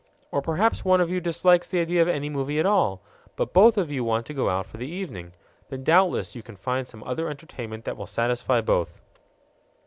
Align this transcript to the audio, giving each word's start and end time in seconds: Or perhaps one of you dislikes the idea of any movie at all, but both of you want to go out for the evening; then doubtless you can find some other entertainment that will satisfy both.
Or 0.31 0.41
perhaps 0.41 0.83
one 0.83 0.99
of 0.99 1.11
you 1.11 1.19
dislikes 1.21 1.69
the 1.69 1.79
idea 1.79 2.01
of 2.01 2.07
any 2.07 2.27
movie 2.27 2.57
at 2.57 2.65
all, 2.65 3.03
but 3.35 3.53
both 3.53 3.77
of 3.77 3.91
you 3.91 4.03
want 4.03 4.25
to 4.25 4.33
go 4.33 4.49
out 4.49 4.65
for 4.65 4.77
the 4.77 4.87
evening; 4.89 5.33
then 5.69 5.83
doubtless 5.83 6.35
you 6.35 6.41
can 6.41 6.55
find 6.55 6.87
some 6.87 7.03
other 7.03 7.29
entertainment 7.29 7.85
that 7.85 7.97
will 7.97 8.07
satisfy 8.07 8.61
both. 8.61 8.99